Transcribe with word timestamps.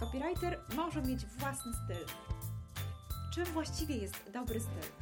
copywriter 0.00 0.60
może 0.76 1.02
mieć 1.02 1.26
własny 1.26 1.72
styl. 1.72 2.06
Czym 3.34 3.44
właściwie 3.44 3.96
jest 3.96 4.30
dobry 4.32 4.60
styl? 4.60 4.92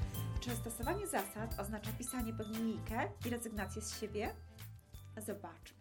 Czy 0.40 0.50
stosowanie 0.56 1.06
zasad 1.06 1.60
oznacza 1.60 1.90
pisanie 1.98 2.32
pod 2.32 2.48
linijkę 2.48 3.08
i 3.26 3.30
rezygnację 3.30 3.82
z 3.82 4.00
siebie? 4.00 4.34
Zobaczmy. 5.16 5.78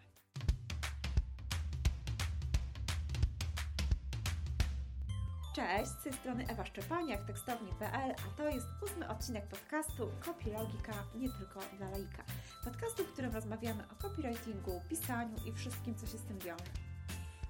Cześć, 5.56 5.92
z 5.92 6.04
tej 6.04 6.14
strony 6.14 6.48
Ewa 6.48 6.66
Szczepaniak, 6.66 7.26
tekstowni.pl, 7.26 8.12
a 8.12 8.38
to 8.38 8.50
jest 8.50 8.68
ósmy 8.82 9.10
odcinek 9.10 9.48
podcastu 9.48 10.12
Copylogika 10.26 10.94
nie 11.16 11.30
tylko 11.30 11.60
dla 11.78 11.90
laika. 11.90 12.24
Podcastu, 12.64 13.04
w 13.04 13.14
którym 13.14 13.34
rozmawiamy 13.34 13.84
o 13.92 13.96
copywritingu, 14.02 14.82
pisaniu 14.90 15.36
i 15.46 15.54
wszystkim, 15.54 15.96
co 15.96 16.08
się 16.08 16.18
z 16.18 16.24
tym 16.24 16.40
wiąże. 16.40 16.87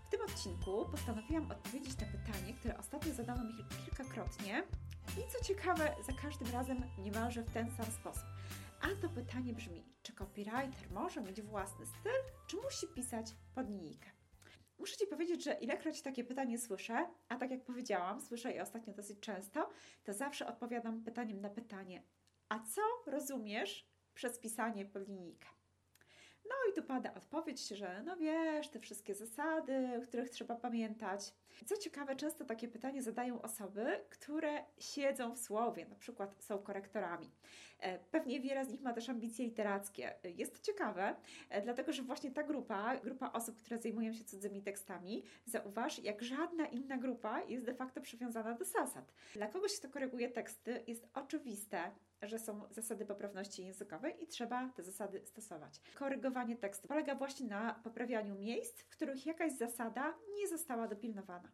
W 0.08 0.10
tym 0.10 0.22
odcinku 0.22 0.86
postanowiłam 0.92 1.52
odpowiedzieć 1.52 1.98
na 1.98 2.08
pytanie, 2.08 2.54
które 2.54 2.78
ostatnio 2.78 3.14
zadano 3.14 3.44
mi 3.44 3.54
kilkakrotnie 3.86 4.64
i 5.18 5.32
co 5.32 5.44
ciekawe, 5.44 5.96
za 6.08 6.14
każdym 6.14 6.52
razem 6.52 6.84
niemalże 6.98 7.44
w 7.44 7.54
ten 7.54 7.72
sam 7.72 7.86
sposób. 7.86 8.24
A 8.82 8.88
to 9.02 9.10
pytanie 9.10 9.54
brzmi, 9.54 9.86
czy 10.02 10.14
copywriter 10.14 10.92
może 10.92 11.22
mieć 11.22 11.42
własny 11.42 11.86
styl, 11.86 12.22
czy 12.48 12.58
musi 12.58 12.88
pisać 12.96 13.26
pod 13.56 13.70
linijkę? 13.70 14.10
Muszę 14.80 14.98
Ci 14.98 15.08
powiedzieć, 15.08 15.44
że 15.44 15.54
ilekroć 15.54 16.02
takie 16.02 16.24
pytanie 16.24 16.58
słyszę, 16.58 17.08
a 17.30 17.36
tak 17.36 17.52
jak 17.52 17.64
powiedziałam, 17.64 18.22
słyszę 18.22 18.54
je 18.54 18.64
ostatnio 18.64 18.94
dosyć 18.94 19.20
często, 19.20 19.70
to 20.04 20.14
zawsze 20.14 20.48
odpowiadam 20.48 21.04
pytaniem 21.04 21.42
na 21.42 21.50
pytanie: 21.50 22.04
A 22.50 22.60
co 22.60 22.82
rozumiesz 23.12 23.90
przez 24.14 24.40
pisanie 24.40 24.86
pod 24.86 25.08
linijkę? 25.08 25.57
No 26.50 26.72
i 26.72 26.74
tu 26.76 26.84
pada 26.84 27.14
odpowiedź, 27.14 27.68
że 27.68 28.04
no 28.06 28.18
wiesz, 28.18 28.70
te 28.70 28.80
wszystkie 28.80 29.16
zasady, 29.16 29.90
o 29.98 30.02
których 30.02 30.30
trzeba 30.30 30.55
pamiętać. 30.55 31.34
Co 31.66 31.77
ciekawe, 31.77 32.16
często 32.16 32.46
takie 32.46 32.68
pytanie 32.68 33.04
zadają 33.04 33.41
osoby, 33.41 33.85
które 34.10 34.63
siedzą 34.77 35.36
w 35.36 35.40
słowie, 35.40 35.86
na 35.86 35.96
przykład 35.96 36.36
są 36.44 36.60
korektorami. 36.60 37.32
E, 37.80 37.99
pewnie 37.99 38.40
wiele 38.41 38.66
z 38.66 38.70
nich 38.70 38.82
ma 38.82 38.94
też 38.94 39.10
ambicje 39.10 39.46
literackie. 39.46 40.13
Jest 40.24 40.54
to 40.54 40.60
ciekawe, 40.62 41.16
e, 41.49 41.62
dlatego 41.62 41.94
że 41.94 42.04
właśnie 42.04 42.32
ta 42.32 42.44
grupa, 42.44 42.98
grupa 42.98 43.32
osób, 43.32 43.58
które 43.58 43.77
zajmują 43.77 44.14
się 44.14 44.24
cudzymi 44.24 44.62
tekstami, 44.62 45.24
zauważ, 45.46 45.99
jak 45.99 46.21
żadna 46.24 46.66
inna 46.66 46.98
grupa 46.98 47.41
jest 47.41 47.66
de 47.66 47.74
facto 47.74 48.02
przywiązana 48.02 48.54
do 48.54 48.66
zasad. 48.66 49.14
Dla 49.34 49.48
kogoś, 49.48 49.80
kto 49.80 49.90
koryguje 49.90 50.30
teksty, 50.30 50.84
jest 50.88 51.08
oczywiste, 51.14 51.91
że 52.21 52.40
są 52.40 52.68
zasady 52.70 53.05
poprawności 53.05 53.65
językowej 53.65 54.23
i 54.23 54.27
trzeba 54.27 54.70
te 54.76 54.84
zasady 54.84 55.21
stosować. 55.26 55.82
Korygowanie 55.96 56.55
tekstu 56.55 56.87
polega 56.87 57.15
właśnie 57.15 57.48
na 57.48 57.74
poprawianiu 57.84 58.35
miejsc, 58.35 58.82
w 58.82 58.90
których 58.90 59.26
jakaś 59.26 59.57
zasada 59.57 60.13
nie 60.37 60.48
została 60.48 60.87
dopilnowana. 60.87 61.51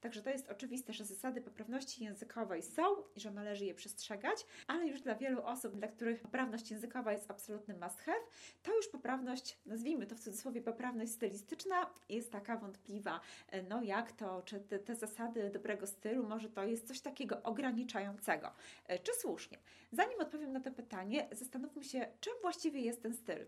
Także 0.00 0.22
to 0.22 0.30
jest 0.30 0.48
oczywiste, 0.48 0.92
że 0.92 1.04
zasady 1.04 1.40
poprawności 1.40 2.04
językowej 2.04 2.62
są 2.62 2.82
i 3.16 3.20
że 3.20 3.30
należy 3.30 3.64
je 3.64 3.74
przestrzegać, 3.74 4.46
ale 4.66 4.86
już 4.86 5.00
dla 5.00 5.14
wielu 5.14 5.42
osób, 5.42 5.76
dla 5.76 5.88
których 5.88 6.20
poprawność 6.20 6.70
językowa 6.70 7.12
jest 7.12 7.30
absolutny 7.30 7.74
must 7.74 8.00
have, 8.00 8.20
to 8.62 8.76
już 8.76 8.88
poprawność, 8.88 9.58
nazwijmy 9.66 10.06
to 10.06 10.14
w 10.14 10.20
cudzysłowie 10.20 10.62
poprawność 10.62 11.12
stylistyczna, 11.12 11.90
jest 12.08 12.32
taka 12.32 12.56
wątpliwa. 12.56 13.20
No 13.68 13.82
jak 13.82 14.12
to, 14.12 14.42
czy 14.42 14.60
te, 14.60 14.78
te 14.78 14.96
zasady 14.96 15.50
dobrego 15.50 15.86
stylu, 15.86 16.28
może 16.28 16.48
to 16.48 16.64
jest 16.64 16.88
coś 16.88 17.00
takiego 17.00 17.42
ograniczającego, 17.42 18.50
czy 19.02 19.12
słusznie? 19.20 19.58
Zanim 19.92 20.20
odpowiem 20.20 20.52
na 20.52 20.60
to 20.60 20.70
pytanie, 20.70 21.28
zastanówmy 21.32 21.84
się, 21.84 22.06
czym 22.20 22.34
właściwie 22.42 22.80
jest 22.80 23.02
ten 23.02 23.14
styl. 23.14 23.46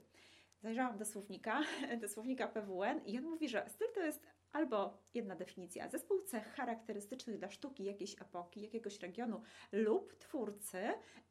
Zajrzałam 0.63 0.99
do 0.99 1.05
słownika, 1.05 1.63
do 2.03 2.09
słownika 2.09 2.49
PWN 2.49 3.01
i 3.05 3.19
on 3.19 3.25
mówi, 3.25 3.49
że 3.49 3.67
styl 3.69 3.89
to 3.95 4.01
jest 4.01 4.23
albo 4.57 4.99
jedna 5.15 5.37
definicja, 5.37 5.89
zespół 5.89 6.23
cech 6.23 6.55
charakterystycznych 6.55 7.39
dla 7.39 7.51
sztuki 7.51 7.85
jakiejś 7.85 8.15
epoki, 8.23 8.63
jakiegoś 8.63 9.01
regionu 9.01 9.43
lub 9.73 10.15
twórcy, 10.19 10.79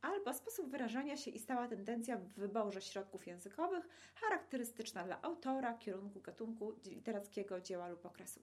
albo 0.01 0.33
sposób 0.33 0.71
wyrażania 0.71 1.17
się 1.17 1.31
i 1.31 1.39
stała 1.39 1.67
tendencja 1.67 2.17
w 2.17 2.27
wyborze 2.27 2.81
środków 2.81 3.27
językowych 3.27 3.87
charakterystyczna 4.15 5.03
dla 5.03 5.21
autora, 5.21 5.73
kierunku, 5.73 6.21
gatunku 6.21 6.73
literackiego 6.85 7.61
dzieła 7.61 7.87
lub 7.87 8.05
okresu. 8.05 8.41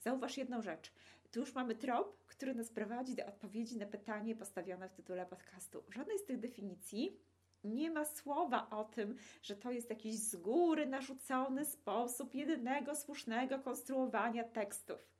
Zauważ 0.00 0.36
jedną 0.36 0.62
rzecz. 0.62 0.92
Tu 1.30 1.40
już 1.40 1.54
mamy 1.54 1.74
trop, 1.74 2.24
który 2.26 2.54
nas 2.54 2.70
prowadzi 2.70 3.14
do 3.14 3.26
odpowiedzi 3.26 3.78
na 3.78 3.86
pytanie 3.86 4.36
postawione 4.36 4.88
w 4.88 4.92
tytule 4.92 5.26
podcastu. 5.26 5.82
W 5.82 5.94
żadnej 5.94 6.18
z 6.18 6.24
tych 6.24 6.40
definicji 6.40 7.20
nie 7.64 7.90
ma 7.90 8.04
słowa 8.04 8.70
o 8.70 8.84
tym, 8.84 9.16
że 9.42 9.56
to 9.56 9.70
jest 9.70 9.90
jakiś 9.90 10.18
z 10.18 10.36
góry 10.36 10.86
narzucony 10.86 11.64
sposób 11.64 12.34
jedynego 12.34 12.94
słusznego 12.94 13.58
konstruowania 13.58 14.44
tekstów. 14.44 15.10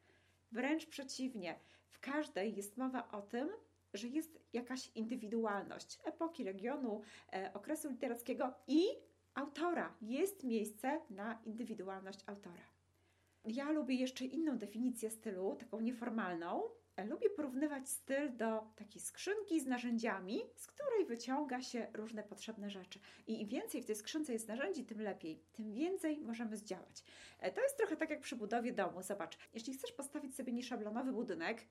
Wręcz 0.52 0.86
przeciwnie, 0.86 1.58
w 1.88 2.00
każdej 2.00 2.56
jest 2.56 2.76
mowa 2.76 3.08
o 3.10 3.22
tym, 3.22 3.48
że 3.94 4.08
jest 4.08 4.40
jakaś 4.52 4.90
indywidualność 4.94 5.98
epoki, 6.04 6.44
regionu, 6.44 7.02
e, 7.32 7.50
okresu 7.54 7.90
literackiego 7.90 8.54
i 8.66 8.84
autora. 9.34 9.96
Jest 10.02 10.44
miejsce 10.44 11.00
na 11.10 11.38
indywidualność 11.44 12.20
autora. 12.26 12.70
Ja 13.44 13.70
lubię 13.70 13.94
jeszcze 13.94 14.24
inną 14.24 14.58
definicję 14.58 15.10
stylu, 15.10 15.56
taką 15.56 15.80
nieformalną, 15.80 16.62
lubię 17.04 17.30
porównywać 17.30 17.88
styl 17.88 18.36
do 18.36 18.66
takiej 18.76 19.02
skrzynki 19.02 19.60
z 19.60 19.66
narzędziami, 19.66 20.40
z 20.56 20.66
której 20.66 21.06
wyciąga 21.06 21.62
się 21.62 21.86
różne 21.94 22.22
potrzebne 22.22 22.70
rzeczy. 22.70 22.98
I 23.26 23.40
im 23.40 23.48
więcej 23.48 23.82
w 23.82 23.86
tej 23.86 23.96
skrzynce 23.96 24.32
jest 24.32 24.48
narzędzi, 24.48 24.84
tym 24.84 25.00
lepiej, 25.00 25.42
tym 25.52 25.72
więcej 25.72 26.20
możemy 26.20 26.56
zdziałać. 26.56 27.04
E, 27.38 27.52
to 27.52 27.62
jest 27.62 27.76
trochę 27.76 27.96
tak 27.96 28.10
jak 28.10 28.20
przy 28.20 28.36
budowie 28.36 28.72
domu. 28.72 29.02
Zobacz, 29.02 29.38
jeśli 29.54 29.74
chcesz 29.74 29.92
postawić 29.92 30.36
sobie 30.36 30.52
nieszablonowy 30.52 31.12
budynek, 31.12 31.66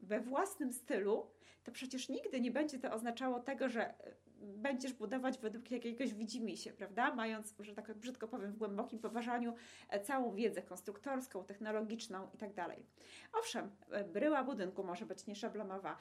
we 0.00 0.20
własnym 0.20 0.72
stylu, 0.72 1.30
to 1.64 1.72
przecież 1.72 2.08
nigdy 2.08 2.40
nie 2.40 2.50
będzie 2.50 2.78
to 2.78 2.92
oznaczało 2.92 3.40
tego, 3.40 3.68
że 3.68 3.88
e, 3.88 4.14
będziesz 4.42 4.92
budować 4.92 5.38
według 5.38 5.70
jakiegoś 5.70 6.14
widzimisię, 6.14 6.72
prawda? 6.72 7.14
Mając, 7.14 7.54
że 7.60 7.74
tak 7.74 7.94
brzydko 7.94 8.28
powiem, 8.28 8.52
w 8.52 8.56
głębokim 8.56 8.98
poważaniu 8.98 9.54
e, 9.88 10.00
całą 10.00 10.34
wiedzę 10.34 10.62
konstruktorską, 10.62 11.44
technologiczną 11.44 12.28
i 12.34 12.38
tak 12.38 12.54
dalej. 12.54 12.86
Owszem, 13.32 13.70
e, 13.90 14.04
bryła 14.04 14.44
budynku 14.44 14.84
może 14.84 15.06
być 15.06 15.26
nieszablonowa, 15.26 15.96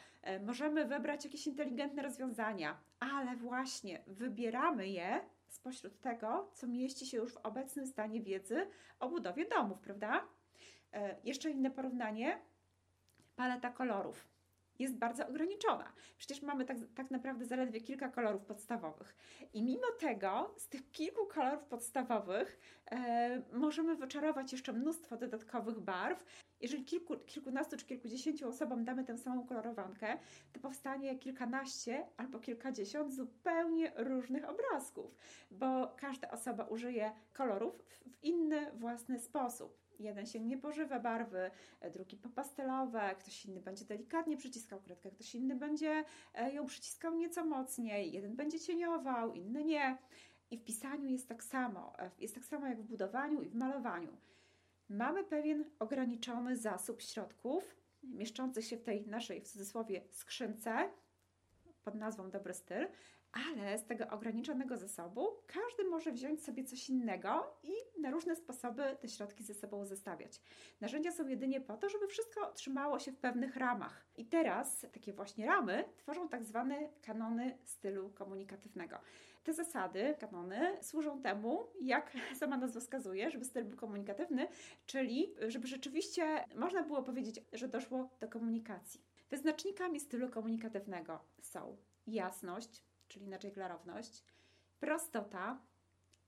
możemy 0.45 0.85
wybrać 0.85 1.25
jakieś 1.25 1.47
inteligentne 1.47 2.01
rozwiązania, 2.01 2.77
ale 2.99 3.35
właśnie 3.35 4.03
wybieramy 4.07 4.87
je 4.87 5.21
spośród 5.47 6.01
tego, 6.01 6.49
co 6.53 6.67
mieści 6.67 7.05
się 7.05 7.17
już 7.17 7.33
w 7.33 7.37
obecnym 7.37 7.87
stanie 7.87 8.21
wiedzy 8.21 8.67
o 8.99 9.09
budowie 9.09 9.45
domów, 9.45 9.79
prawda? 9.79 10.27
Jeszcze 11.23 11.49
inne 11.49 11.71
porównanie 11.71 12.39
paleta 13.35 13.69
kolorów 13.69 14.27
jest 14.81 14.97
bardzo 14.97 15.27
ograniczona. 15.27 15.93
Przecież 16.17 16.41
mamy 16.41 16.65
tak, 16.65 16.77
tak 16.95 17.11
naprawdę 17.11 17.45
zaledwie 17.45 17.81
kilka 17.81 18.09
kolorów 18.09 18.45
podstawowych. 18.45 19.15
I 19.53 19.63
mimo 19.63 19.87
tego, 19.99 20.53
z 20.57 20.69
tych 20.69 20.91
kilku 20.91 21.25
kolorów 21.25 21.63
podstawowych 21.63 22.59
e, 22.91 23.41
możemy 23.51 23.95
wyczarować 23.95 24.51
jeszcze 24.51 24.73
mnóstwo 24.73 25.17
dodatkowych 25.17 25.79
barw. 25.79 26.25
Jeżeli 26.61 26.85
kilku, 26.85 27.17
kilkunastu 27.17 27.77
czy 27.77 27.85
kilkudziesięciu 27.85 28.49
osobom 28.49 28.83
damy 28.85 29.03
tę 29.03 29.17
samą 29.17 29.45
kolorowankę, 29.47 30.17
to 30.53 30.59
powstanie 30.59 31.19
kilkanaście 31.19 32.05
albo 32.17 32.39
kilkadziesiąt 32.39 33.13
zupełnie 33.13 33.91
różnych 33.95 34.49
obrazków, 34.49 35.15
bo 35.51 35.87
każda 35.97 36.31
osoba 36.31 36.63
użyje 36.63 37.11
kolorów 37.33 37.75
w, 38.07 38.23
inny 38.23 38.71
własny 38.71 39.19
sposób. 39.19 39.81
Jeden 39.99 40.25
sięgnie 40.25 40.57
po 40.57 40.71
żywe 40.71 40.99
barwy, 40.99 41.51
drugi 41.93 42.17
po 42.17 42.29
pastelowe, 42.29 43.15
ktoś 43.19 43.45
inny 43.45 43.61
będzie 43.61 43.85
delikatnie 43.85 44.37
przyciskał 44.37 44.79
kredkę, 44.79 45.11
ktoś 45.11 45.35
inny 45.35 45.55
będzie 45.55 46.03
e, 46.33 46.53
ją 46.53 46.65
przyciskał 46.65 47.15
nieco 47.15 47.45
mocniej, 47.45 48.11
jeden 48.11 48.35
będzie 48.35 48.59
cieniował, 48.59 49.33
inny 49.33 49.63
nie. 49.63 49.97
I 50.51 50.57
w 50.57 50.63
pisaniu 50.63 51.09
jest 51.09 51.27
tak 51.27 51.43
samo. 51.43 51.99
E, 51.99 52.11
jest 52.19 52.35
tak 52.35 52.45
samo 52.45 52.67
jak 52.67 52.81
w 52.81 52.85
budowaniu 52.85 53.41
i 53.41 53.49
w 53.49 53.55
malowaniu. 53.55 54.17
Mamy 54.91 55.23
pewien 55.23 55.65
ograniczony 55.79 56.57
zasób 56.57 57.01
środków 57.01 57.75
mieszczących 58.03 58.65
się 58.65 58.77
w 58.77 58.83
tej 58.83 59.07
naszej, 59.07 59.41
w 59.41 59.47
cudzysłowie, 59.47 60.01
skrzynce 60.11 60.89
pod 61.83 61.95
nazwą 61.95 62.31
dobry 62.31 62.53
styl, 62.53 62.87
ale 63.31 63.77
z 63.77 63.85
tego 63.85 64.07
ograniczonego 64.07 64.77
zasobu 64.77 65.27
każdy 65.47 65.83
może 65.89 66.11
wziąć 66.11 66.43
sobie 66.43 66.63
coś 66.63 66.89
innego 66.89 67.57
i 67.63 68.01
na 68.01 68.11
różne 68.11 68.35
sposoby 68.35 68.83
te 69.01 69.07
środki 69.07 69.43
ze 69.43 69.53
sobą 69.53 69.85
zestawiać. 69.85 70.41
Narzędzia 70.81 71.11
są 71.11 71.27
jedynie 71.27 71.61
po 71.61 71.77
to, 71.77 71.89
żeby 71.89 72.07
wszystko 72.07 72.53
trzymało 72.53 72.99
się 72.99 73.11
w 73.11 73.17
pewnych 73.17 73.55
ramach. 73.55 74.05
I 74.17 74.25
teraz 74.25 74.85
takie 74.93 75.13
właśnie 75.13 75.45
ramy 75.45 75.85
tworzą 75.97 76.29
tak 76.29 76.43
zwane 76.43 76.89
kanony 77.01 77.57
stylu 77.63 78.09
komunikatywnego. 78.09 78.97
Te 79.43 79.53
zasady, 79.53 80.15
kanony 80.19 80.77
służą 80.81 81.21
temu, 81.21 81.67
jak 81.81 82.13
sama 82.39 82.57
nazwa 82.57 82.79
wskazuje, 82.79 83.31
żeby 83.31 83.45
styl 83.45 83.65
był 83.65 83.77
komunikatywny, 83.77 84.47
czyli 84.85 85.35
żeby 85.47 85.67
rzeczywiście 85.67 86.45
można 86.55 86.83
było 86.83 87.03
powiedzieć, 87.03 87.39
że 87.53 87.67
doszło 87.67 88.09
do 88.19 88.27
komunikacji. 88.27 89.01
Wyznacznikami 89.29 89.99
stylu 89.99 90.29
komunikatywnego 90.29 91.19
są 91.41 91.77
jasność, 92.07 92.83
czyli 93.07 93.25
inaczej 93.25 93.51
klarowność, 93.51 94.23
prostota, 94.79 95.61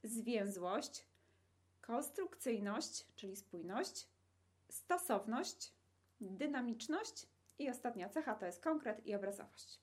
zwięzłość, 0.03 1.07
konstrukcyjność, 1.81 3.07
czyli 3.15 3.35
spójność, 3.35 4.07
stosowność, 4.69 5.73
dynamiczność 6.21 7.27
i 7.59 7.69
ostatnia 7.69 8.09
cecha 8.09 8.35
to 8.35 8.45
jest 8.45 8.63
konkret 8.63 9.05
i 9.05 9.15
obrazowość. 9.15 9.82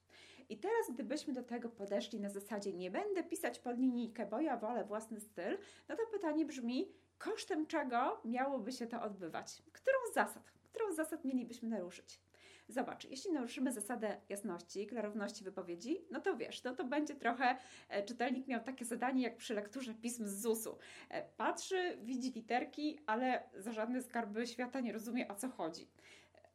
I 0.50 0.56
teraz, 0.56 0.90
gdybyśmy 0.90 1.32
do 1.32 1.42
tego 1.42 1.68
podeszli 1.68 2.20
na 2.20 2.28
zasadzie 2.28 2.72
nie 2.72 2.90
będę 2.90 3.24
pisać 3.24 3.58
pod 3.58 3.78
linijkę, 3.78 4.26
bo 4.26 4.40
ja 4.40 4.56
wolę 4.56 4.84
własny 4.84 5.20
styl, 5.20 5.58
no 5.88 5.96
to 5.96 6.02
pytanie 6.12 6.46
brzmi, 6.46 6.92
kosztem 7.18 7.66
czego 7.66 8.20
miałoby 8.24 8.72
się 8.72 8.86
to 8.86 9.02
odbywać? 9.02 9.62
Którą 9.72 9.98
zasad? 10.14 10.52
Którą 10.62 10.92
zasad 10.92 11.24
mielibyśmy 11.24 11.68
naruszyć? 11.68 12.20
Zobacz, 12.68 13.04
jeśli 13.04 13.32
naruszymy 13.32 13.72
zasadę 13.72 14.20
jasności, 14.28 14.86
klarowności 14.86 15.44
wypowiedzi, 15.44 16.04
no 16.10 16.20
to 16.20 16.36
wiesz, 16.36 16.64
no 16.64 16.74
to 16.74 16.84
będzie 16.84 17.14
trochę, 17.14 17.56
e, 17.88 18.02
czytelnik 18.02 18.46
miał 18.46 18.62
takie 18.64 18.84
zadanie 18.84 19.22
jak 19.22 19.36
przy 19.36 19.54
lekturze 19.54 19.94
pism 19.94 20.26
z 20.26 20.40
ZUS-u. 20.40 20.78
E, 21.08 21.22
patrzy, 21.36 21.98
widzi 22.02 22.32
literki, 22.32 22.98
ale 23.06 23.42
za 23.58 23.72
żadne 23.72 24.02
skarby 24.02 24.46
świata 24.46 24.80
nie 24.80 24.92
rozumie 24.92 25.28
o 25.28 25.34
co 25.34 25.48
chodzi 25.48 25.88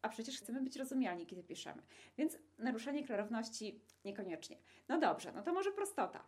a 0.06 0.10
przecież 0.10 0.38
chcemy 0.38 0.62
być 0.62 0.76
rozumiani, 0.76 1.26
kiedy 1.26 1.44
piszemy. 1.44 1.82
Więc 2.18 2.38
naruszenie 2.58 3.04
klarowności 3.04 3.82
niekoniecznie. 4.04 4.58
No 4.88 5.00
dobrze, 5.00 5.32
no 5.32 5.44
to 5.44 5.54
może 5.54 5.72
prostota. 5.72 6.24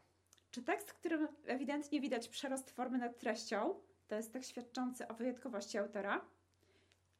Czy 0.51 0.63
tekst, 0.63 0.91
w 0.91 0.93
którym 0.93 1.27
ewidentnie 1.45 2.01
widać 2.01 2.27
przerost 2.27 2.71
formy 2.71 2.97
nad 2.97 3.19
treścią, 3.19 3.79
to 4.07 4.15
jest 4.15 4.33
tak 4.33 4.43
świadczący 4.43 5.07
o 5.07 5.13
wyjątkowości 5.13 5.77
autora? 5.77 6.25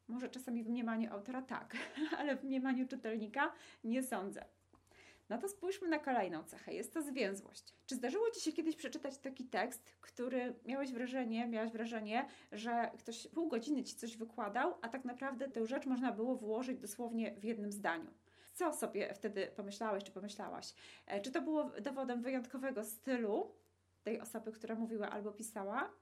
Może 0.07 0.30
czasami 0.30 0.63
w 0.63 0.69
mniemaniu 0.69 1.13
autora 1.13 1.42
tak, 1.42 1.77
ale 2.19 2.38
w 2.38 2.44
mniemaniu 2.44 2.88
czytelnika 2.88 3.54
nie 3.83 4.04
sądzę. 4.04 4.45
No 5.29 5.38
to 5.38 5.50
spójrzmy 5.50 5.88
na 5.88 6.00
kolejną 6.00 6.44
cechę, 6.44 6.74
jest 6.74 6.94
to 6.94 7.01
zwięzłość. 7.01 7.74
Czy 7.85 7.95
zdarzyło 7.95 8.31
Ci 8.31 8.41
się 8.41 8.53
kiedyś 8.53 8.75
przeczytać 8.75 9.18
taki 9.18 9.45
tekst, 9.45 9.95
który 10.01 10.56
miałeś 10.65 10.91
wrażenie, 10.91 11.47
miałaś 11.47 11.71
wrażenie, 11.71 12.25
że 12.51 12.91
ktoś 13.00 13.27
pół 13.27 13.47
godziny 13.47 13.83
Ci 13.83 13.95
coś 13.95 14.18
wykładał, 14.18 14.74
a 14.81 14.89
tak 14.89 15.06
naprawdę 15.06 15.50
tę 15.50 15.65
rzecz 15.65 15.85
można 15.85 16.12
było 16.12 16.35
włożyć 16.35 16.79
dosłownie 16.79 17.35
w 17.38 17.44
jednym 17.44 17.71
zdaniu? 17.71 18.12
Co 18.53 18.74
sobie 18.74 19.13
wtedy 19.13 19.47
pomyślałeś 19.56 20.03
czy 20.03 20.12
pomyślałaś? 20.12 20.74
E, 21.06 21.21
czy 21.21 21.31
to 21.31 21.41
było 21.41 21.63
dowodem 21.81 22.21
wyjątkowego 22.21 22.83
stylu 22.83 23.56
tej 24.03 24.19
osoby, 24.19 24.51
która 24.51 24.75
mówiła 24.75 25.09
albo 25.09 25.31
pisała, 25.31 25.94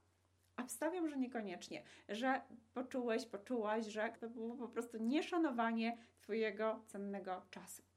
Obstawiam, 0.58 1.10
że 1.10 1.18
niekoniecznie, 1.18 1.84
że 2.10 2.42
poczułeś, 2.74 3.26
poczułaś, 3.26 3.86
że 3.86 4.14
to 4.20 4.30
było 4.30 4.56
po 4.56 4.68
prostu 4.68 4.98
nieszanowanie 4.98 5.98
Twojego 6.22 6.84
cennego 6.88 7.42
czasu. 7.52 7.95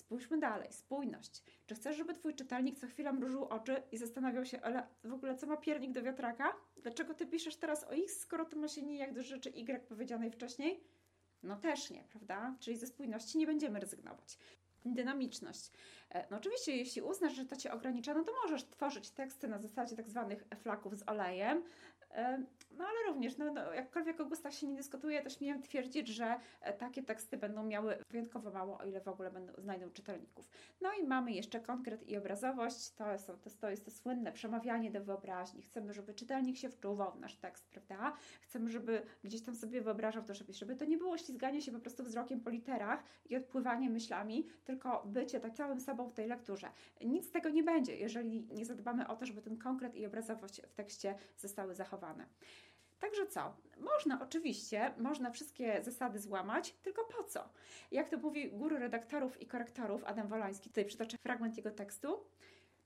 Spójrzmy 0.00 0.38
dalej, 0.38 0.72
spójność. 0.72 1.42
Czy 1.66 1.74
chcesz, 1.74 1.96
żeby 1.96 2.14
Twój 2.14 2.34
czytelnik 2.34 2.78
co 2.78 2.86
chwilę 2.86 3.12
mrużył 3.12 3.44
oczy 3.44 3.82
i 3.92 3.98
zastanawiał 3.98 4.44
się, 4.44 4.60
ale 4.60 4.86
w 5.04 5.12
ogóle 5.12 5.34
co 5.34 5.46
ma 5.46 5.56
piernik 5.56 5.92
do 5.92 6.02
wiatraka? 6.02 6.56
Dlaczego 6.76 7.14
Ty 7.14 7.26
piszesz 7.26 7.56
teraz 7.56 7.84
o 7.84 7.94
X, 7.94 8.20
skoro 8.20 8.44
to 8.44 8.56
ma 8.56 8.68
się 8.68 8.82
nijak 8.82 9.14
do 9.14 9.22
rzeczy 9.22 9.50
Y 9.50 9.86
powiedzianej 9.88 10.30
wcześniej? 10.30 10.80
No 11.42 11.56
też 11.56 11.90
nie, 11.90 12.04
prawda? 12.04 12.56
Czyli 12.60 12.76
ze 12.76 12.86
spójności 12.86 13.38
nie 13.38 13.46
będziemy 13.46 13.80
rezygnować. 13.80 14.38
Dynamiczność. 14.84 15.70
E, 16.10 16.26
no 16.30 16.36
oczywiście, 16.36 16.76
jeśli 16.76 17.02
uznasz, 17.02 17.34
że 17.34 17.44
to 17.44 17.56
Cię 17.56 17.72
ogranicza, 17.72 18.14
no 18.14 18.24
to 18.24 18.32
możesz 18.42 18.64
tworzyć 18.64 19.10
teksty 19.10 19.48
na 19.48 19.58
zasadzie 19.58 19.96
tak 19.96 20.08
zwanych 20.08 20.44
flaków 20.56 20.96
z 20.96 21.08
olejem, 21.08 21.62
no 22.80 22.86
ale 22.86 23.12
również, 23.12 23.38
no, 23.38 23.52
no, 23.52 23.72
jakkolwiek 23.72 24.20
o 24.20 24.24
gustach 24.24 24.54
się 24.54 24.66
nie 24.66 24.76
dyskutuje, 24.76 25.22
to 25.22 25.30
śmiem 25.30 25.62
twierdzić, 25.62 26.08
że 26.08 26.40
e, 26.60 26.72
takie 26.72 27.02
teksty 27.02 27.36
będą 27.36 27.64
miały 27.64 27.98
wyjątkowo 28.10 28.50
mało, 28.50 28.78
o 28.78 28.84
ile 28.84 29.00
w 29.00 29.08
ogóle 29.08 29.30
będą, 29.30 29.52
znajdą 29.58 29.90
czytelników. 29.90 30.50
No 30.80 30.90
i 31.02 31.06
mamy 31.06 31.32
jeszcze 31.32 31.60
konkret 31.60 32.08
i 32.08 32.16
obrazowość, 32.16 32.90
to, 32.90 33.18
są, 33.18 33.38
to, 33.38 33.50
to 33.60 33.70
jest 33.70 33.84
to 33.84 33.90
słynne 33.90 34.32
przemawianie 34.32 34.90
do 34.90 35.04
wyobraźni. 35.04 35.62
Chcemy, 35.62 35.92
żeby 35.92 36.14
czytelnik 36.14 36.56
się 36.56 36.68
wczuwał 36.68 37.12
w 37.12 37.20
nasz 37.20 37.36
tekst, 37.36 37.68
prawda? 37.68 38.16
Chcemy, 38.42 38.70
żeby 38.70 39.02
gdzieś 39.24 39.42
tam 39.42 39.56
sobie 39.56 39.80
wyobrażał 39.80 40.24
to, 40.24 40.34
żeby, 40.34 40.52
żeby 40.52 40.76
to 40.76 40.84
nie 40.84 40.98
było 40.98 41.18
ślizganie 41.18 41.62
się 41.62 41.72
po 41.72 41.80
prostu 41.80 42.04
wzrokiem 42.04 42.40
po 42.40 42.50
literach 42.50 43.02
i 43.30 43.36
odpływanie 43.36 43.90
myślami, 43.90 44.46
tylko 44.64 45.02
bycie 45.06 45.40
tak 45.40 45.54
całym 45.54 45.80
sobą 45.80 46.08
w 46.08 46.14
tej 46.14 46.26
lekturze. 46.26 46.70
Nic 47.00 47.26
z 47.26 47.30
tego 47.30 47.48
nie 47.48 47.62
będzie, 47.62 47.96
jeżeli 47.96 48.46
nie 48.52 48.64
zadbamy 48.64 49.08
o 49.08 49.16
to, 49.16 49.26
żeby 49.26 49.42
ten 49.42 49.58
konkret 49.58 49.96
i 49.96 50.06
obrazowość 50.06 50.62
w 50.62 50.74
tekście 50.74 51.14
zostały 51.36 51.74
zachowane. 51.74 52.26
Także 53.00 53.26
co? 53.26 53.56
Można 53.78 54.22
oczywiście, 54.22 54.94
można 54.98 55.30
wszystkie 55.30 55.82
zasady 55.82 56.18
złamać, 56.18 56.72
tylko 56.72 57.04
po 57.04 57.24
co? 57.24 57.48
Jak 57.90 58.08
to 58.08 58.18
mówi 58.18 58.50
guru 58.50 58.78
redaktorów 58.78 59.40
i 59.40 59.46
korektorów 59.46 60.04
Adam 60.04 60.28
Wolański, 60.28 60.68
tutaj 60.68 60.84
przytoczę 60.84 61.16
fragment 61.18 61.56
jego 61.56 61.70
tekstu. 61.70 62.24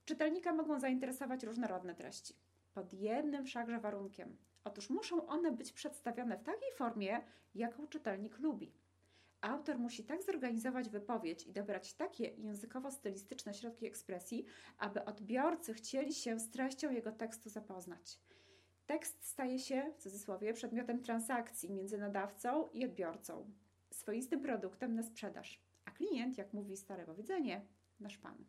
Czytelnika 0.05 0.53
mogą 0.53 0.79
zainteresować 0.79 1.43
różnorodne 1.43 1.95
treści. 1.95 2.35
Pod 2.73 2.93
jednym 2.93 3.45
wszakże 3.45 3.79
warunkiem. 3.79 4.37
Otóż 4.63 4.89
muszą 4.89 5.27
one 5.27 5.51
być 5.51 5.71
przedstawione 5.71 6.37
w 6.37 6.43
takiej 6.43 6.71
formie, 6.75 7.21
jaką 7.55 7.87
czytelnik 7.87 8.39
lubi. 8.39 8.73
Autor 9.41 9.79
musi 9.79 10.03
tak 10.03 10.23
zorganizować 10.23 10.89
wypowiedź 10.89 11.47
i 11.47 11.51
dobrać 11.51 11.93
takie 11.93 12.23
językowo-stylistyczne 12.37 13.53
środki 13.53 13.85
ekspresji, 13.87 14.45
aby 14.77 15.05
odbiorcy 15.05 15.73
chcieli 15.73 16.13
się 16.13 16.39
z 16.39 16.49
treścią 16.49 16.91
jego 16.91 17.11
tekstu 17.11 17.49
zapoznać. 17.49 18.19
Tekst 18.85 19.25
staje 19.25 19.59
się, 19.59 19.91
w 19.97 20.01
cudzysłowie, 20.01 20.53
przedmiotem 20.53 21.03
transakcji 21.03 21.71
między 21.71 21.97
nadawcą 21.97 22.67
i 22.67 22.85
odbiorcą, 22.85 23.51
swoistym 23.91 24.41
produktem 24.41 24.95
na 24.95 25.03
sprzedaż. 25.03 25.61
A 25.85 25.91
klient, 25.91 26.37
jak 26.37 26.53
mówi 26.53 26.77
stare 26.77 27.05
powiedzenie, 27.05 27.65
nasz 27.99 28.17
pan. 28.17 28.45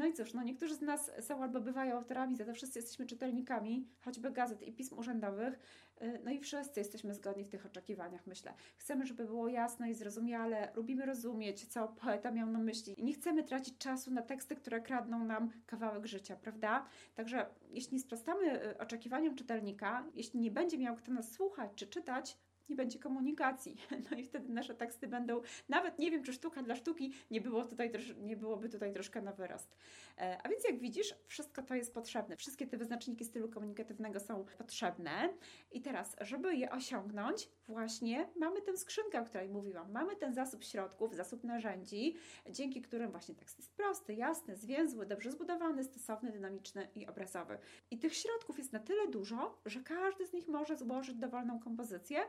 No 0.00 0.06
i 0.06 0.12
cóż, 0.12 0.34
no 0.34 0.42
niektórzy 0.42 0.74
z 0.74 0.80
nas 0.80 1.10
są 1.20 1.42
albo 1.42 1.60
bywają 1.60 1.96
autorami, 1.96 2.36
za 2.36 2.44
to 2.44 2.54
wszyscy 2.54 2.78
jesteśmy 2.78 3.06
czytelnikami, 3.06 3.88
choćby 4.00 4.30
gazet 4.30 4.62
i 4.62 4.72
pism 4.72 4.98
urzędowych, 4.98 5.58
y, 6.02 6.20
no 6.24 6.30
i 6.30 6.40
wszyscy 6.40 6.80
jesteśmy 6.80 7.14
zgodni 7.14 7.44
w 7.44 7.48
tych 7.48 7.66
oczekiwaniach, 7.66 8.26
myślę. 8.26 8.54
Chcemy, 8.76 9.06
żeby 9.06 9.24
było 9.24 9.48
jasne 9.48 9.90
i 9.90 9.94
zrozumiale, 9.94 10.72
lubimy 10.74 11.06
rozumieć, 11.06 11.66
co 11.66 11.88
poeta 11.88 12.30
miał 12.30 12.50
na 12.50 12.58
myśli. 12.58 12.96
Nie 12.98 13.12
chcemy 13.12 13.44
tracić 13.44 13.78
czasu 13.78 14.10
na 14.10 14.22
teksty, 14.22 14.56
które 14.56 14.80
kradną 14.80 15.24
nam 15.24 15.50
kawałek 15.66 16.06
życia, 16.06 16.36
prawda? 16.36 16.86
Także 17.14 17.46
jeśli 17.70 18.00
sprostamy 18.00 18.64
y, 18.66 18.78
oczekiwaniom 18.78 19.34
czytelnika, 19.34 20.04
jeśli 20.14 20.40
nie 20.40 20.50
będzie 20.50 20.78
miał 20.78 20.96
kto 20.96 21.12
nas 21.12 21.32
słuchać 21.32 21.70
czy 21.74 21.86
czytać, 21.86 22.38
nie 22.70 22.76
będzie 22.76 22.98
komunikacji. 22.98 23.76
No 24.10 24.16
i 24.16 24.24
wtedy 24.24 24.52
nasze 24.52 24.74
teksty 24.74 25.08
będą, 25.08 25.40
nawet 25.68 25.98
nie 25.98 26.10
wiem, 26.10 26.22
czy 26.22 26.32
sztuka 26.32 26.62
dla 26.62 26.76
sztuki 26.76 27.12
nie, 27.30 27.40
było 27.40 27.64
tutaj, 27.64 27.92
nie 28.20 28.36
byłoby 28.36 28.68
tutaj 28.68 28.92
troszkę 28.92 29.22
na 29.22 29.32
wyrost. 29.32 29.76
E, 30.18 30.38
a 30.42 30.48
więc 30.48 30.64
jak 30.64 30.78
widzisz, 30.78 31.14
wszystko 31.26 31.62
to 31.62 31.74
jest 31.74 31.94
potrzebne. 31.94 32.36
Wszystkie 32.36 32.66
te 32.66 32.76
wyznaczniki 32.76 33.24
stylu 33.24 33.48
komunikatywnego 33.48 34.20
są 34.20 34.44
potrzebne. 34.58 35.28
I 35.72 35.80
teraz, 35.80 36.16
żeby 36.20 36.56
je 36.56 36.70
osiągnąć, 36.70 37.48
właśnie 37.68 38.28
mamy 38.36 38.62
tę 38.62 38.76
skrzynkę, 38.76 39.20
o 39.20 39.24
której 39.24 39.48
mówiłam. 39.48 39.92
Mamy 39.92 40.16
ten 40.16 40.34
zasób 40.34 40.64
środków, 40.64 41.14
zasób 41.14 41.44
narzędzi, 41.44 42.16
dzięki 42.50 42.82
którym 42.82 43.10
właśnie 43.10 43.34
tekst 43.34 43.58
jest 43.58 43.72
prosty, 43.72 44.14
jasny, 44.14 44.56
zwięzły, 44.56 45.06
dobrze 45.06 45.32
zbudowany, 45.32 45.84
stosowny, 45.84 46.32
dynamiczny 46.32 46.88
i 46.94 47.06
obrazowy. 47.06 47.58
I 47.90 47.98
tych 47.98 48.14
środków 48.14 48.58
jest 48.58 48.72
na 48.72 48.78
tyle 48.78 49.08
dużo, 49.08 49.58
że 49.66 49.80
każdy 49.80 50.26
z 50.26 50.32
nich 50.32 50.48
może 50.48 50.76
złożyć 50.76 51.16
dowolną 51.16 51.60
kompozycję, 51.60 52.20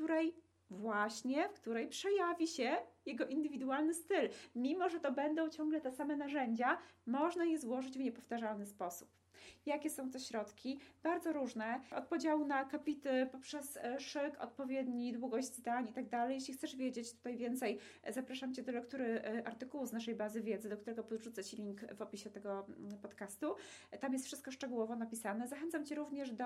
której 0.00 0.34
właśnie, 0.70 1.48
w 1.48 1.60
której 1.60 1.88
przejawi 1.88 2.46
się 2.46 2.76
jego 3.06 3.26
indywidualny 3.26 3.94
styl. 3.94 4.28
Mimo, 4.54 4.88
że 4.88 5.00
to 5.00 5.12
będą 5.12 5.48
ciągle 5.48 5.80
te 5.80 5.90
same 5.90 6.16
narzędzia, 6.16 6.78
można 7.06 7.44
je 7.44 7.58
złożyć 7.58 7.98
w 7.98 8.00
niepowtarzalny 8.00 8.66
sposób. 8.66 9.19
Jakie 9.66 9.90
są 9.90 10.10
te 10.10 10.20
środki? 10.20 10.80
Bardzo 11.02 11.32
różne. 11.32 11.80
Od 11.96 12.04
podziału 12.04 12.44
na 12.44 12.64
kapity 12.64 13.28
poprzez 13.32 13.76
e, 13.76 14.00
szyk, 14.00 14.40
odpowiedni, 14.40 15.12
długość 15.12 15.54
zdań 15.54 15.88
i 15.88 15.92
tak 15.92 16.08
dalej. 16.08 16.34
Jeśli 16.34 16.54
chcesz 16.54 16.76
wiedzieć 16.76 17.12
tutaj 17.12 17.36
więcej, 17.36 17.78
e, 18.02 18.12
zapraszam 18.12 18.54
Cię 18.54 18.62
do 18.62 18.72
lektury 18.72 19.04
e, 19.04 19.46
artykułu 19.46 19.86
z 19.86 19.92
naszej 19.92 20.14
bazy 20.14 20.42
wiedzy, 20.42 20.68
do 20.68 20.76
którego 20.76 21.04
podrzucę 21.04 21.44
Ci 21.44 21.56
link 21.56 21.94
w 21.94 22.02
opisie 22.02 22.30
tego 22.30 22.66
mm, 22.66 22.98
podcastu. 22.98 23.54
Tam 24.00 24.12
jest 24.12 24.26
wszystko 24.26 24.50
szczegółowo 24.50 24.96
napisane. 24.96 25.48
Zachęcam 25.48 25.86
Cię 25.86 25.94
również 25.94 26.32
do 26.32 26.44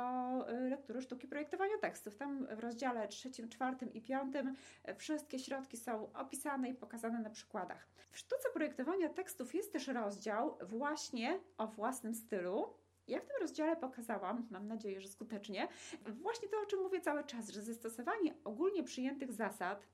lektury 0.68 1.02
sztuki 1.02 1.28
projektowania 1.28 1.78
tekstów. 1.80 2.16
Tam 2.16 2.46
w 2.46 2.58
rozdziale 2.58 3.08
trzecim, 3.08 3.48
czwartym 3.48 3.92
i 3.92 4.00
piątym 4.00 4.54
wszystkie 4.96 5.38
środki 5.38 5.76
są 5.76 6.12
opisane 6.12 6.68
i 6.68 6.74
pokazane 6.74 7.20
na 7.20 7.30
przykładach. 7.30 7.88
W 8.10 8.18
sztuce 8.18 8.48
projektowania 8.54 9.08
tekstów 9.08 9.54
jest 9.54 9.72
też 9.72 9.88
rozdział 9.88 10.58
właśnie 10.62 11.40
o 11.58 11.66
własnym 11.66 12.14
stylu, 12.14 12.74
ja 13.08 13.20
w 13.20 13.24
tym 13.24 13.36
rozdziale 13.40 13.76
pokazałam, 13.76 14.48
mam 14.50 14.66
nadzieję, 14.66 15.00
że 15.00 15.08
skutecznie, 15.08 15.68
właśnie 16.06 16.48
to, 16.48 16.60
o 16.62 16.66
czym 16.66 16.82
mówię 16.82 17.00
cały 17.00 17.24
czas, 17.24 17.48
że 17.48 17.62
zastosowanie 17.62 18.34
ogólnie 18.44 18.82
przyjętych 18.82 19.32
zasad, 19.32 19.86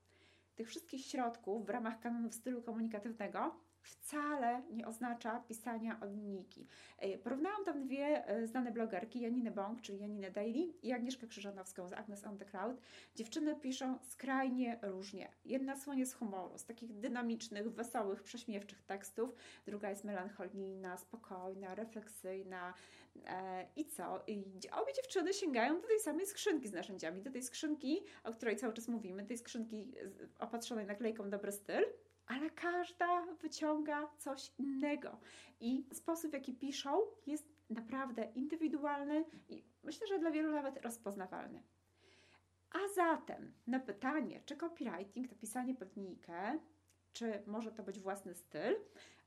tych 0.61 0.69
wszystkich 0.69 1.07
środków 1.07 1.67
w 1.67 1.71
ramach 1.71 2.01
kanonów 2.01 2.35
stylu 2.35 2.63
komunikatywnego 2.63 3.55
wcale 3.83 4.63
nie 4.71 4.87
oznacza 4.87 5.41
pisania 5.41 6.01
od 6.01 6.13
linijki. 6.13 6.67
E, 6.99 7.19
porównałam 7.19 7.65
tam 7.65 7.83
dwie 7.83 8.27
e, 8.27 8.47
znane 8.47 8.73
blogerki, 8.73 9.21
Janinę 9.21 9.51
Bąk, 9.51 9.81
czyli 9.81 10.01
Janinę 10.01 10.31
Daily 10.31 10.73
i 10.83 10.93
Agnieszkę 10.93 11.27
Krzyżanowską 11.27 11.89
z 11.89 11.93
Agnes 11.93 12.25
on 12.25 12.39
the 12.39 12.45
Cloud. 12.45 12.81
Dziewczyny 13.15 13.57
piszą 13.57 13.99
skrajnie 14.03 14.79
różnie. 14.83 15.29
Jedna 15.45 15.77
słonie 15.77 16.07
z 16.07 16.15
humoru, 16.15 16.59
z 16.59 16.65
takich 16.65 16.99
dynamicznych, 16.99 17.73
wesołych, 17.73 18.23
prześmiewczych 18.23 18.83
tekstów, 18.83 19.35
druga 19.67 19.91
jest 19.91 20.05
melancholijna, 20.05 20.97
spokojna, 20.97 21.75
refleksyjna 21.75 22.75
i 23.77 23.87
co? 23.87 24.23
I 24.27 24.45
obie 24.73 24.93
dziewczyny 24.93 25.35
sięgają 25.35 25.81
do 25.81 25.89
tej 25.89 26.01
samej 26.01 26.27
skrzynki 26.27 26.69
z 26.69 26.73
narzędziami, 26.73 27.23
do 27.23 27.31
tej 27.31 27.43
skrzynki, 27.43 28.05
o 28.25 28.33
której 28.33 28.57
cały 28.57 28.73
czas 28.73 28.89
mówimy, 28.89 29.27
tej 29.27 29.39
skrzynki 29.39 29.93
opatrzonej 30.39 30.87
naklejką 30.87 31.31
Dobry 31.31 31.53
Styl, 31.53 31.85
ale 32.27 32.51
każda 32.51 33.27
wyciąga 33.43 34.09
coś 34.19 34.53
innego. 34.59 35.21
I 35.61 35.87
sposób, 35.93 36.31
w 36.31 36.35
jaki 36.35 36.55
piszą, 36.55 37.01
jest 37.27 37.49
naprawdę 37.71 38.25
indywidualny 38.35 39.25
i 39.49 39.65
myślę, 39.83 40.07
że 40.07 40.19
dla 40.19 40.31
wielu 40.31 40.53
nawet 40.53 40.83
rozpoznawalny. 40.83 41.63
A 42.71 42.79
zatem 42.95 43.53
na 43.67 43.81
pytanie, 43.81 44.43
czy 44.47 44.57
copywriting 44.57 45.29
to 45.29 45.37
pisanie 45.37 45.75
pod 45.75 45.97
linijkę, 45.97 46.59
czy 47.13 47.43
może 47.47 47.73
to 47.73 47.83
być 47.83 48.01
własny 48.01 48.35
styl, 48.35 48.77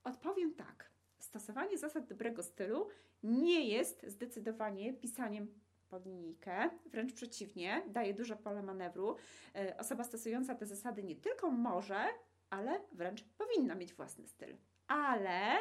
odpowiem 0.03 0.53
tak. 0.53 0.92
Stosowanie 1.33 1.77
zasad 1.77 2.07
dobrego 2.07 2.43
stylu 2.43 2.87
nie 3.23 3.67
jest 3.67 4.05
zdecydowanie 4.07 4.93
pisaniem 4.93 5.47
pod 5.89 6.05
linijkę, 6.05 6.69
wręcz 6.85 7.13
przeciwnie, 7.13 7.81
daje 7.87 8.13
duże 8.13 8.35
pole 8.35 8.63
manewru. 8.63 9.15
E, 9.55 9.77
osoba 9.77 10.03
stosująca 10.03 10.55
te 10.55 10.65
zasady 10.65 11.03
nie 11.03 11.15
tylko 11.15 11.51
może, 11.51 12.05
ale 12.49 12.81
wręcz 12.91 13.23
powinna 13.23 13.75
mieć 13.75 13.93
własny 13.93 14.27
styl. 14.27 14.57
Ale, 14.87 15.51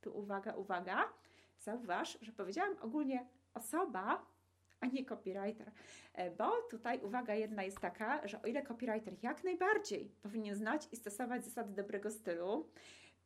tu 0.00 0.18
uwaga, 0.18 0.54
uwaga, 0.56 1.12
zauważ, 1.60 2.18
że 2.20 2.32
powiedziałam 2.32 2.76
ogólnie 2.80 3.26
osoba, 3.54 4.26
a 4.80 4.86
nie 4.86 5.04
copywriter. 5.04 5.70
E, 6.14 6.30
bo 6.30 6.62
tutaj 6.70 7.00
uwaga 7.00 7.34
jedna 7.34 7.62
jest 7.62 7.80
taka, 7.80 8.28
że 8.28 8.42
o 8.42 8.46
ile 8.46 8.62
copywriter 8.62 9.14
jak 9.22 9.44
najbardziej 9.44 10.10
powinien 10.22 10.56
znać 10.56 10.88
i 10.92 10.96
stosować 10.96 11.44
zasady 11.44 11.72
dobrego 11.72 12.10
stylu, 12.10 12.68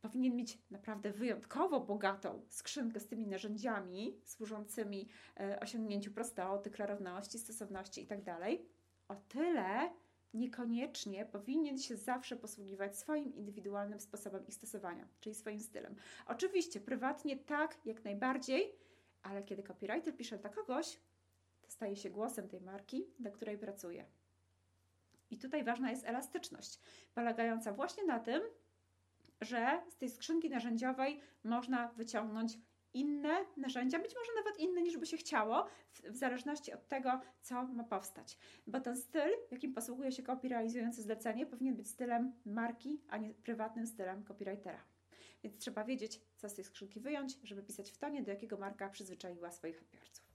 powinien 0.01 0.35
mieć 0.35 0.57
naprawdę 0.71 1.11
wyjątkowo 1.11 1.79
bogatą 1.79 2.41
skrzynkę 2.49 2.99
z 2.99 3.07
tymi 3.07 3.27
narzędziami 3.27 4.19
służącymi 4.23 5.07
e, 5.39 5.59
osiągnięciu 5.59 6.11
prostoty, 6.11 6.69
klarowności, 6.71 7.39
stosowności 7.39 8.01
itd. 8.01 8.23
Tak 8.39 8.49
o 9.07 9.15
tyle 9.15 9.89
niekoniecznie 10.33 11.25
powinien 11.25 11.77
się 11.77 11.97
zawsze 11.97 12.35
posługiwać 12.35 12.97
swoim 12.97 13.35
indywidualnym 13.35 13.99
sposobem 13.99 14.47
ich 14.47 14.55
stosowania, 14.55 15.07
czyli 15.19 15.35
swoim 15.35 15.59
stylem. 15.59 15.95
Oczywiście, 16.25 16.79
prywatnie 16.79 17.37
tak, 17.37 17.85
jak 17.85 18.03
najbardziej, 18.03 18.75
ale 19.23 19.43
kiedy 19.43 19.63
copywriter 19.63 20.17
pisze 20.17 20.37
dla 20.37 20.49
kogoś, 20.49 20.99
to 21.61 21.71
staje 21.71 21.95
się 21.95 22.09
głosem 22.09 22.49
tej 22.49 22.61
marki, 22.61 23.07
dla 23.19 23.31
której 23.31 23.57
pracuje. 23.57 24.05
I 25.31 25.37
tutaj 25.37 25.63
ważna 25.63 25.91
jest 25.91 26.05
elastyczność, 26.05 26.79
polegająca 27.13 27.73
właśnie 27.73 28.05
na 28.05 28.19
tym, 28.19 28.41
że 29.41 29.81
z 29.89 29.97
tej 29.97 30.09
skrzynki 30.09 30.49
narzędziowej 30.49 31.19
można 31.43 31.87
wyciągnąć 31.87 32.57
inne 32.93 33.45
narzędzia, 33.57 33.99
być 33.99 34.15
może 34.15 34.31
nawet 34.35 34.59
inne 34.59 34.81
niż 34.81 34.97
by 34.97 35.05
się 35.05 35.17
chciało, 35.17 35.65
w, 35.91 36.01
w, 36.01 36.15
zależności 36.15 36.73
od 36.73 36.87
tego, 36.87 37.21
co 37.41 37.63
ma 37.63 37.83
powstać. 37.83 38.37
Bo 38.67 38.79
ten 38.79 38.97
styl, 38.97 39.31
jakim 39.51 39.73
posługuje 39.73 40.11
się 40.11 40.23
copy 40.23 40.49
realizujący 40.49 41.01
zlecenie, 41.01 41.45
powinien 41.45 41.75
być 41.75 41.89
stylem 41.89 42.33
marki, 42.45 43.01
a 43.09 43.17
nie 43.17 43.33
prywatnym 43.33 43.87
stylem 43.87 44.23
copywritera. 44.23 44.83
Więc 45.43 45.57
trzeba 45.57 45.83
wiedzieć, 45.83 46.21
co 46.37 46.49
z 46.49 46.53
tej 46.53 46.63
skrzynki 46.65 46.99
wyjąć, 46.99 47.37
żeby 47.43 47.63
pisać 47.63 47.91
w 47.91 47.97
tonie, 47.97 48.23
do 48.23 48.31
jakiego 48.31 48.57
marka 48.57 48.89
przyzwyczaiła 48.89 49.51
swoich 49.51 49.81
odbiorców. 49.81 50.25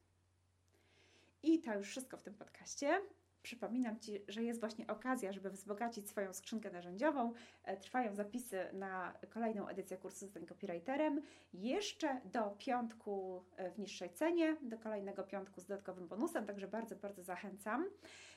I 1.42 1.60
to 1.60 1.74
już 1.74 1.88
wszystko 1.88 2.16
w 2.16 2.22
tym 2.22 2.34
podcaście. 2.34 3.00
Przypominam 3.44 4.00
Ci, 4.00 4.20
że 4.28 4.42
jest 4.42 4.60
właśnie 4.60 4.86
okazja, 4.86 5.32
żeby 5.32 5.50
wzbogacić 5.50 6.08
swoją 6.08 6.32
skrzynkę 6.32 6.70
narzędziową. 6.70 7.32
E, 7.64 7.76
trwają 7.76 8.14
zapisy 8.14 8.58
na 8.72 9.12
kolejną 9.30 9.68
edycję 9.68 9.96
kursu 9.96 10.18
Zostań 10.18 10.46
Copywriterem. 10.46 11.22
Jeszcze 11.54 12.20
do 12.32 12.54
piątku 12.58 13.44
e, 13.56 13.70
w 13.70 13.78
niższej 13.78 14.10
cenie, 14.10 14.56
do 14.62 14.78
kolejnego 14.78 15.22
piątku 15.22 15.60
z 15.60 15.66
dodatkowym 15.66 16.08
bonusem, 16.08 16.46
także 16.46 16.68
bardzo, 16.68 16.96
bardzo 16.96 17.22
zachęcam. 17.22 17.84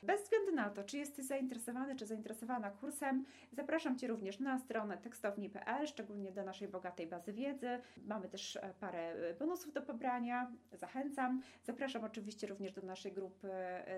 Bez 0.04 0.24
względu 0.24 0.52
na 0.52 0.70
to, 0.70 0.84
czy 0.84 0.98
jesteś 0.98 1.26
zainteresowany, 1.26 1.96
czy 1.96 2.06
zainteresowana 2.06 2.72
kursem, 2.72 3.26
zapraszam 3.52 3.98
Cię 3.98 4.08
również 4.08 4.40
na 4.40 4.60
stronę 4.60 4.98
tekstowni.pl, 4.98 5.88
szczególnie 5.88 6.32
do 6.32 6.44
naszej 6.44 6.68
bogatej 6.68 7.08
bazy 7.08 7.34
wiedzy. 7.34 7.80
Mamy 8.06 8.30
też 8.30 8.56
e, 8.56 8.74
parę 8.80 9.16
bonusów 9.40 9.74
do 9.74 9.82
pobrania, 9.82 10.52
zachęcam. 10.74 11.42
Zapraszam 11.64 12.04
oczywiście 12.04 12.48
również 12.48 12.72
do 12.74 12.82
naszej 12.82 13.12
grupy 13.12 13.50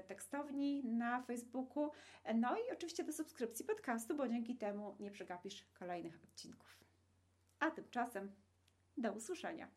tekstowni 0.08 0.84
na 1.00 1.22
Facebooku. 1.22 1.92
No 2.36 2.58
i 2.58 2.72
oczywiście 2.74 3.04
do 3.04 3.14
subskrypcji 3.14 3.66
podcastu, 3.66 4.16
bo 4.16 4.28
dzięki 4.28 4.56
temu 4.56 4.96
nie 5.00 5.12
przegapisz 5.12 5.66
kolejnych 5.74 6.24
odcinków. 6.24 6.78
A 7.60 7.72
tymczasem 7.72 8.32
do 8.98 9.14
usłyszenia. 9.14 9.68